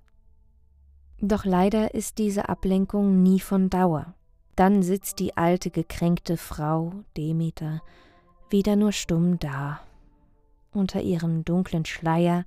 Doch 1.20 1.46
leider 1.46 1.96
ist 1.96 2.20
diese 2.20 2.48
Ablenkung 2.48 3.24
nie 3.24 3.40
von 3.40 3.72
Dauer. 3.72 4.14
Dann 4.56 4.84
sitzt 4.84 5.20
die 5.20 5.38
alte 5.38 5.70
gekränkte 5.70 6.38
Frau, 6.38 6.92
Demeter, 7.16 7.82
wieder 8.50 8.76
nur 8.76 8.92
stumm 8.92 9.40
da. 9.40 9.82
Unter 10.74 11.02
ihrem 11.02 11.44
dunklen 11.46 11.86
Schleier 11.86 12.46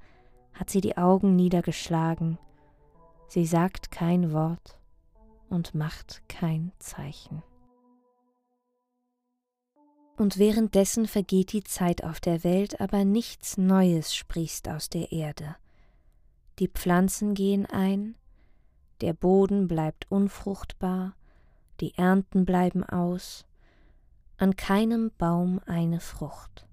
hat 0.52 0.70
sie 0.70 0.80
die 0.80 0.96
Augen 0.96 1.34
niedergeschlagen, 1.36 2.38
sie 3.28 3.46
sagt 3.46 3.90
kein 3.90 4.32
Wort 4.32 4.78
und 5.48 5.74
macht 5.74 6.22
kein 6.28 6.72
Zeichen. 6.78 7.42
Und 10.16 10.38
währenddessen 10.38 11.06
vergeht 11.08 11.52
die 11.52 11.64
Zeit 11.64 12.04
auf 12.04 12.20
der 12.20 12.44
Welt, 12.44 12.80
aber 12.80 13.04
nichts 13.04 13.56
Neues 13.58 14.14
sprießt 14.14 14.68
aus 14.68 14.88
der 14.88 15.10
Erde. 15.10 15.56
Die 16.60 16.68
Pflanzen 16.68 17.34
gehen 17.34 17.66
ein, 17.66 18.14
der 19.00 19.12
Boden 19.12 19.66
bleibt 19.66 20.06
unfruchtbar, 20.10 21.16
die 21.80 21.96
Ernten 21.96 22.44
bleiben 22.44 22.84
aus, 22.84 23.44
an 24.36 24.56
keinem 24.56 25.10
Baum 25.18 25.60
eine 25.66 26.00
Frucht. 26.00 26.66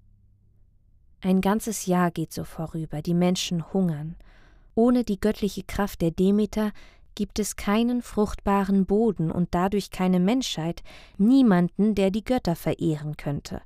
Ein 1.22 1.42
ganzes 1.42 1.86
Jahr 1.86 2.10
geht 2.12 2.34
so 2.34 2.44
vorüber, 2.44 3.02
die 3.02 3.14
Menschen 3.14 3.74
hungern. 3.74 4.16
Ohne 4.74 5.04
die 5.04 5.20
göttliche 5.20 5.64
Kraft 5.64 6.02
der 6.02 6.12
Demeter 6.12 6.72
gibt 7.14 7.40
es 7.40 7.56
keinen 7.56 8.02
fruchtbaren 8.02 8.86
Boden 8.86 9.32
und 9.32 9.54
dadurch 9.54 9.92
keine 9.92 10.20
Menschheit, 10.20 10.82
niemanden, 11.18 11.94
der 11.94 12.10
die 12.10 12.24
Götter 12.24 12.56
verehren 12.56 13.18
könnte. 13.18 13.62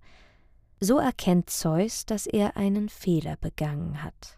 So 0.79 0.97
erkennt 0.97 1.49
Zeus, 1.49 2.05
dass 2.05 2.27
er 2.27 2.57
einen 2.57 2.89
Fehler 2.89 3.37
begangen 3.37 4.03
hat. 4.03 4.37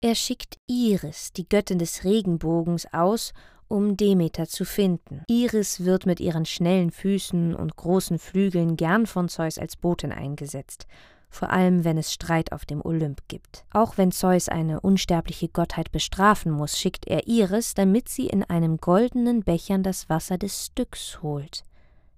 Er 0.00 0.14
schickt 0.14 0.58
Iris, 0.66 1.32
die 1.32 1.48
Göttin 1.48 1.78
des 1.78 2.04
Regenbogens, 2.04 2.86
aus, 2.92 3.32
um 3.68 3.96
Demeter 3.96 4.46
zu 4.46 4.64
finden. 4.64 5.22
Iris 5.28 5.84
wird 5.84 6.06
mit 6.06 6.20
ihren 6.20 6.44
schnellen 6.44 6.90
Füßen 6.90 7.54
und 7.54 7.76
großen 7.76 8.18
Flügeln 8.18 8.76
gern 8.76 9.06
von 9.06 9.28
Zeus 9.28 9.58
als 9.58 9.76
Botin 9.76 10.12
eingesetzt, 10.12 10.86
vor 11.30 11.50
allem 11.50 11.84
wenn 11.84 11.98
es 11.98 12.12
Streit 12.12 12.52
auf 12.52 12.64
dem 12.64 12.84
Olymp 12.84 13.22
gibt. 13.28 13.64
Auch 13.72 13.96
wenn 13.96 14.12
Zeus 14.12 14.48
eine 14.48 14.80
unsterbliche 14.80 15.48
Gottheit 15.48 15.90
bestrafen 15.90 16.52
muss, 16.52 16.78
schickt 16.78 17.06
er 17.06 17.26
Iris, 17.26 17.74
damit 17.74 18.08
sie 18.08 18.26
in 18.26 18.44
einem 18.44 18.76
goldenen 18.76 19.42
Bechern 19.42 19.82
das 19.82 20.08
Wasser 20.08 20.38
des 20.38 20.66
Styx 20.66 21.22
holt, 21.22 21.64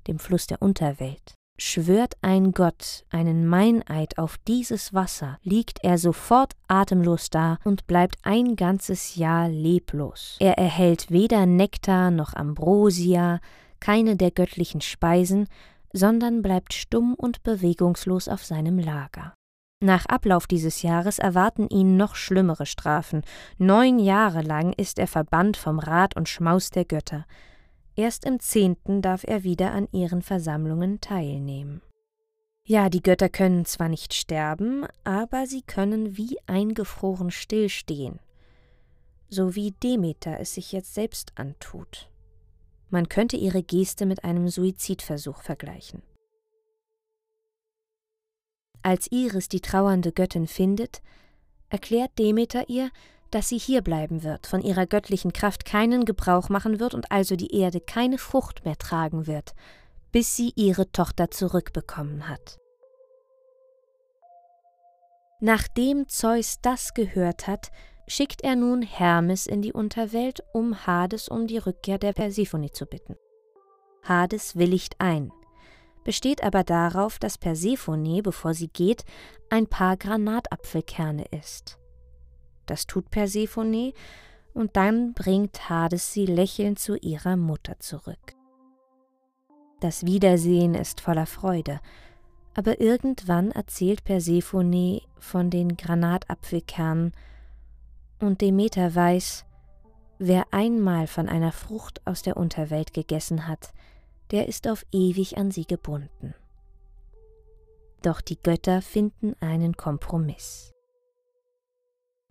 dem 0.08 0.18
Fluss 0.18 0.46
der 0.46 0.60
Unterwelt. 0.60 1.35
Schwört 1.58 2.16
ein 2.20 2.52
Gott 2.52 3.04
einen 3.10 3.46
Meineid 3.46 4.18
auf 4.18 4.36
dieses 4.46 4.92
Wasser, 4.92 5.38
liegt 5.42 5.82
er 5.82 5.96
sofort 5.96 6.52
atemlos 6.68 7.30
da 7.30 7.56
und 7.64 7.86
bleibt 7.86 8.16
ein 8.22 8.56
ganzes 8.56 9.16
Jahr 9.16 9.48
leblos. 9.48 10.36
Er 10.38 10.58
erhält 10.58 11.10
weder 11.10 11.46
Nektar 11.46 12.10
noch 12.10 12.34
Ambrosia, 12.34 13.40
keine 13.80 14.16
der 14.16 14.32
göttlichen 14.32 14.82
Speisen, 14.82 15.48
sondern 15.94 16.42
bleibt 16.42 16.74
stumm 16.74 17.14
und 17.14 17.42
bewegungslos 17.42 18.28
auf 18.28 18.44
seinem 18.44 18.78
Lager. 18.78 19.32
Nach 19.82 20.06
Ablauf 20.06 20.46
dieses 20.46 20.82
Jahres 20.82 21.18
erwarten 21.18 21.68
ihn 21.68 21.96
noch 21.96 22.16
schlimmere 22.16 22.66
Strafen. 22.66 23.22
Neun 23.56 23.98
Jahre 23.98 24.42
lang 24.42 24.72
ist 24.74 24.98
er 24.98 25.06
verbannt 25.06 25.56
vom 25.56 25.78
Rat 25.78 26.16
und 26.16 26.28
Schmaus 26.28 26.70
der 26.70 26.84
Götter. 26.84 27.24
Erst 27.96 28.26
im 28.26 28.40
zehnten 28.40 29.00
darf 29.00 29.24
er 29.24 29.42
wieder 29.42 29.72
an 29.72 29.88
ihren 29.90 30.20
Versammlungen 30.20 31.00
teilnehmen. 31.00 31.80
Ja, 32.62 32.90
die 32.90 33.02
Götter 33.02 33.30
können 33.30 33.64
zwar 33.64 33.88
nicht 33.88 34.12
sterben, 34.12 34.86
aber 35.02 35.46
sie 35.46 35.62
können 35.62 36.16
wie 36.16 36.36
eingefroren 36.46 37.30
stillstehen, 37.30 38.18
so 39.28 39.54
wie 39.54 39.70
Demeter 39.70 40.38
es 40.40 40.54
sich 40.54 40.72
jetzt 40.72 40.94
selbst 40.94 41.32
antut. 41.36 42.10
Man 42.90 43.08
könnte 43.08 43.36
ihre 43.36 43.62
Geste 43.62 44.04
mit 44.04 44.24
einem 44.24 44.48
Suizidversuch 44.48 45.42
vergleichen. 45.42 46.02
Als 48.82 49.10
Iris 49.10 49.48
die 49.48 49.60
trauernde 49.60 50.12
Göttin 50.12 50.46
findet, 50.46 51.02
erklärt 51.70 52.18
Demeter 52.18 52.68
ihr, 52.68 52.90
dass 53.36 53.50
sie 53.50 53.58
hier 53.58 53.82
bleiben 53.82 54.22
wird, 54.22 54.46
von 54.46 54.62
ihrer 54.62 54.86
göttlichen 54.86 55.30
Kraft 55.30 55.66
keinen 55.66 56.06
Gebrauch 56.06 56.48
machen 56.48 56.80
wird 56.80 56.94
und 56.94 57.12
also 57.12 57.36
die 57.36 57.54
Erde 57.54 57.82
keine 57.82 58.16
Frucht 58.16 58.64
mehr 58.64 58.78
tragen 58.78 59.26
wird, 59.26 59.54
bis 60.10 60.34
sie 60.36 60.54
ihre 60.56 60.90
Tochter 60.90 61.30
zurückbekommen 61.30 62.30
hat. 62.30 62.58
Nachdem 65.38 66.08
Zeus 66.08 66.62
das 66.62 66.94
gehört 66.94 67.46
hat, 67.46 67.70
schickt 68.08 68.42
er 68.42 68.56
nun 68.56 68.80
Hermes 68.80 69.46
in 69.46 69.60
die 69.60 69.74
Unterwelt, 69.74 70.42
um 70.54 70.86
Hades 70.86 71.28
um 71.28 71.46
die 71.46 71.58
Rückkehr 71.58 71.98
der 71.98 72.14
Persephone 72.14 72.72
zu 72.72 72.86
bitten. 72.86 73.16
Hades 74.02 74.56
willigt 74.56 74.94
ein, 74.98 75.30
besteht 76.04 76.42
aber 76.42 76.64
darauf, 76.64 77.18
dass 77.18 77.36
Persephone, 77.36 78.22
bevor 78.22 78.54
sie 78.54 78.68
geht, 78.68 79.04
ein 79.50 79.66
paar 79.66 79.98
Granatapfelkerne 79.98 81.26
isst. 81.38 81.78
Das 82.66 82.86
tut 82.86 83.10
Persephone, 83.10 83.92
und 84.54 84.76
dann 84.76 85.12
bringt 85.12 85.68
Hades 85.68 86.12
sie 86.12 86.26
lächelnd 86.26 86.78
zu 86.78 86.96
ihrer 86.96 87.36
Mutter 87.36 87.78
zurück. 87.78 88.34
Das 89.80 90.06
Wiedersehen 90.06 90.74
ist 90.74 91.00
voller 91.00 91.26
Freude, 91.26 91.80
aber 92.54 92.80
irgendwann 92.80 93.50
erzählt 93.50 94.04
Persephone 94.04 95.02
von 95.18 95.50
den 95.50 95.76
Granatapfelkernen, 95.76 97.12
und 98.18 98.40
Demeter 98.40 98.94
weiß, 98.94 99.44
wer 100.18 100.46
einmal 100.50 101.06
von 101.06 101.28
einer 101.28 101.52
Frucht 101.52 102.00
aus 102.06 102.22
der 102.22 102.38
Unterwelt 102.38 102.94
gegessen 102.94 103.46
hat, 103.46 103.74
der 104.30 104.48
ist 104.48 104.68
auf 104.68 104.86
ewig 104.90 105.36
an 105.36 105.50
sie 105.50 105.66
gebunden. 105.66 106.34
Doch 108.00 108.22
die 108.22 108.40
Götter 108.40 108.80
finden 108.80 109.34
einen 109.40 109.76
Kompromiss. 109.76 110.75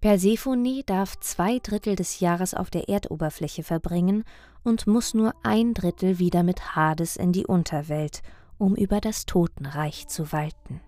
Persephone 0.05 0.83
darf 0.85 1.19
zwei 1.19 1.57
Drittel 1.57 1.95
des 1.95 2.19
Jahres 2.19 2.53
auf 2.53 2.69
der 2.69 2.89
Erdoberfläche 2.89 3.63
verbringen 3.63 4.23
und 4.63 4.85
muss 4.85 5.15
nur 5.15 5.33
ein 5.41 5.73
Drittel 5.73 6.19
wieder 6.19 6.43
mit 6.43 6.75
Hades 6.75 7.15
in 7.15 7.31
die 7.31 7.47
Unterwelt, 7.47 8.21
um 8.59 8.75
über 8.75 9.01
das 9.01 9.25
Totenreich 9.25 10.07
zu 10.07 10.31
walten. 10.31 10.79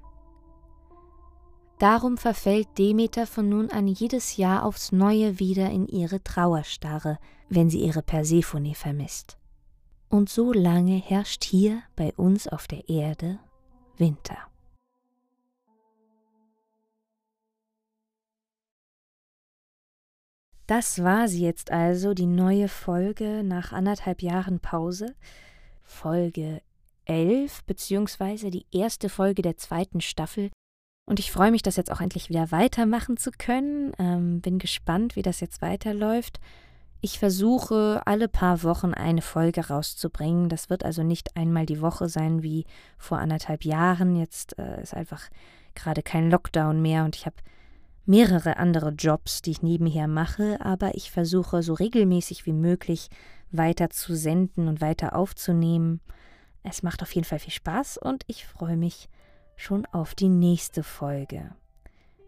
Darum 1.79 2.17
verfällt 2.17 2.67
Demeter 2.77 3.25
von 3.25 3.49
nun 3.49 3.71
an 3.71 3.87
jedes 3.87 4.37
Jahr 4.37 4.63
aufs 4.63 4.91
neue 4.91 5.39
wieder 5.39 5.71
in 5.71 5.87
ihre 5.87 6.23
Trauerstarre, 6.23 7.17
wenn 7.49 7.71
sie 7.71 7.79
ihre 7.79 8.03
Persephone 8.03 8.75
vermisst. 8.75 9.39
Und 10.09 10.29
so 10.29 10.53
lange 10.53 10.97
herrscht 10.97 11.43
hier 11.43 11.81
bei 11.95 12.13
uns 12.17 12.47
auf 12.47 12.67
der 12.67 12.87
Erde 12.87 13.39
Winter. 13.97 14.37
Das 20.67 21.01
war 21.01 21.29
sie 21.29 21.43
jetzt 21.43 21.71
also, 21.71 22.13
die 22.13 22.25
neue 22.25 22.67
Folge 22.67 23.41
nach 23.43 23.71
anderthalb 23.71 24.21
Jahren 24.21 24.59
Pause. 24.59 25.15
Folge 25.83 26.61
11, 27.05 27.63
beziehungsweise 27.63 28.51
die 28.51 28.65
erste 28.73 29.07
Folge 29.07 29.41
der 29.41 29.55
zweiten 29.55 30.01
Staffel. 30.01 30.49
Und 31.05 31.19
ich 31.19 31.31
freue 31.31 31.51
mich, 31.51 31.61
das 31.61 31.77
jetzt 31.77 31.89
auch 31.89 32.01
endlich 32.01 32.27
wieder 32.27 32.51
weitermachen 32.51 33.15
zu 33.15 33.31
können. 33.31 33.93
Ähm, 33.97 34.41
bin 34.41 34.59
gespannt, 34.59 35.15
wie 35.15 35.21
das 35.21 35.39
jetzt 35.39 35.61
weiterläuft. 35.61 36.41
Ich 36.99 37.17
versuche 37.17 38.01
alle 38.05 38.27
paar 38.27 38.63
Wochen 38.63 38.93
eine 38.93 39.21
Folge 39.21 39.67
rauszubringen. 39.67 40.49
Das 40.49 40.69
wird 40.69 40.83
also 40.83 41.01
nicht 41.01 41.37
einmal 41.37 41.65
die 41.65 41.79
Woche 41.79 42.09
sein 42.09 42.43
wie 42.43 42.65
vor 42.97 43.19
anderthalb 43.19 43.63
Jahren. 43.63 44.17
Jetzt 44.17 44.59
äh, 44.59 44.81
ist 44.81 44.93
einfach 44.93 45.29
gerade 45.75 46.03
kein 46.03 46.29
Lockdown 46.29 46.81
mehr 46.81 47.05
und 47.05 47.15
ich 47.15 47.25
habe 47.25 47.37
mehrere 48.07 48.57
andere 48.57 48.89
Jobs, 48.89 49.41
die 49.41 49.51
ich 49.51 49.61
nebenher 49.61 50.07
mache, 50.07 50.59
aber 50.61 50.95
ich 50.95 51.11
versuche 51.11 51.61
so 51.61 51.73
regelmäßig 51.73 52.45
wie 52.45 52.53
möglich 52.53 53.09
weiter 53.51 53.89
zu 53.89 54.15
senden 54.15 54.67
und 54.67 54.81
weiter 54.81 55.15
aufzunehmen. 55.15 56.01
Es 56.63 56.83
macht 56.83 57.01
auf 57.01 57.13
jeden 57.13 57.25
Fall 57.25 57.39
viel 57.39 57.53
Spaß 57.53 57.97
und 57.97 58.23
ich 58.27 58.45
freue 58.45 58.77
mich, 58.77 59.09
schon 59.55 59.85
auf 59.87 60.15
die 60.15 60.29
nächste 60.29 60.83
Folge. 60.83 61.51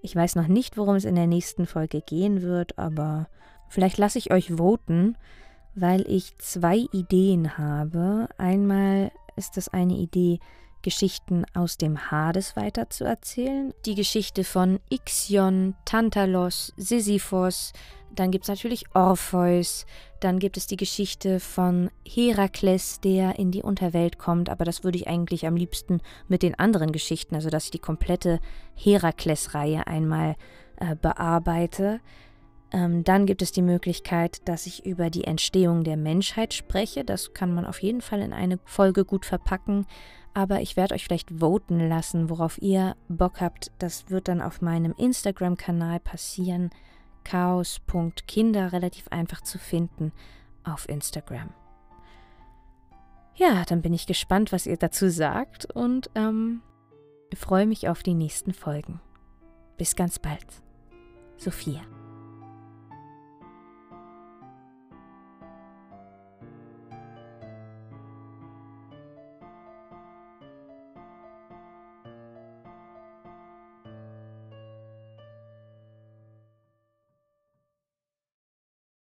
Ich 0.01 0.15
weiß 0.15 0.35
noch 0.35 0.47
nicht, 0.47 0.77
worum 0.77 0.95
es 0.95 1.05
in 1.05 1.15
der 1.15 1.27
nächsten 1.27 1.65
Folge 1.65 2.01
gehen 2.01 2.41
wird, 2.41 2.77
aber 2.77 3.27
vielleicht 3.69 3.97
lasse 3.97 4.17
ich 4.17 4.31
euch 4.31 4.53
voten, 4.57 5.15
weil 5.75 6.01
ich 6.09 6.37
zwei 6.39 6.77
Ideen 6.91 7.57
habe. 7.57 8.27
Einmal 8.37 9.11
ist 9.35 9.57
das 9.57 9.69
eine 9.69 9.93
Idee, 9.93 10.39
Geschichten 10.81 11.45
aus 11.53 11.77
dem 11.77 12.11
Hades 12.11 12.55
weiterzuerzählen. 12.55 13.73
Die 13.85 13.95
Geschichte 13.95 14.43
von 14.43 14.79
Ixion, 14.89 15.75
Tantalos, 15.85 16.73
Sisyphos, 16.77 17.73
dann 18.15 18.31
gibt 18.31 18.45
es 18.45 18.49
natürlich 18.49 18.83
Orpheus, 18.93 19.85
dann 20.19 20.39
gibt 20.39 20.57
es 20.57 20.67
die 20.67 20.77
Geschichte 20.77 21.39
von 21.39 21.89
Herakles, 22.05 22.99
der 23.01 23.37
in 23.37 23.51
die 23.51 23.61
Unterwelt 23.61 24.17
kommt, 24.17 24.49
aber 24.49 24.65
das 24.65 24.83
würde 24.83 24.97
ich 24.97 25.07
eigentlich 25.07 25.45
am 25.45 25.55
liebsten 25.55 26.01
mit 26.27 26.43
den 26.43 26.57
anderen 26.57 26.91
Geschichten, 26.91 27.35
also 27.35 27.49
dass 27.49 27.65
ich 27.65 27.71
die 27.71 27.79
komplette 27.79 28.39
Herakles-Reihe 28.75 29.87
einmal 29.87 30.35
äh, 30.77 30.95
bearbeite. 30.95 32.01
Ähm, 32.71 33.03
dann 33.03 33.25
gibt 33.25 33.41
es 33.41 33.51
die 33.51 33.61
Möglichkeit, 33.61 34.47
dass 34.47 34.65
ich 34.65 34.85
über 34.85 35.09
die 35.09 35.23
Entstehung 35.23 35.83
der 35.83 35.97
Menschheit 35.97 36.53
spreche. 36.53 37.03
Das 37.03 37.33
kann 37.33 37.53
man 37.53 37.65
auf 37.65 37.81
jeden 37.81 38.01
Fall 38.01 38.21
in 38.21 38.33
eine 38.33 38.59
Folge 38.65 39.05
gut 39.05 39.25
verpacken. 39.25 39.85
Aber 40.33 40.61
ich 40.61 40.77
werde 40.77 40.93
euch 40.93 41.03
vielleicht 41.03 41.39
voten 41.39 41.79
lassen, 41.89 42.29
worauf 42.29 42.61
ihr 42.61 42.95
Bock 43.07 43.41
habt. 43.41 43.71
Das 43.79 44.09
wird 44.09 44.27
dann 44.27 44.41
auf 44.41 44.61
meinem 44.61 44.93
Instagram-Kanal 44.97 45.99
passieren. 45.99 46.69
Chaos.kinder 47.23 48.71
relativ 48.71 49.07
einfach 49.09 49.41
zu 49.41 49.57
finden 49.57 50.11
auf 50.63 50.87
Instagram. 50.87 51.49
Ja, 53.35 53.63
dann 53.65 53.81
bin 53.81 53.93
ich 53.93 54.05
gespannt, 54.05 54.51
was 54.51 54.65
ihr 54.65 54.77
dazu 54.77 55.09
sagt 55.09 55.65
und 55.73 56.09
ähm, 56.15 56.61
freue 57.33 57.65
mich 57.65 57.87
auf 57.87 58.03
die 58.03 58.13
nächsten 58.13 58.53
Folgen. 58.53 58.99
Bis 59.77 59.95
ganz 59.95 60.19
bald. 60.19 60.45
Sophia. 61.37 61.81